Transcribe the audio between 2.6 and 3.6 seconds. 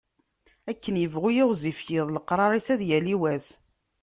ad yali wass.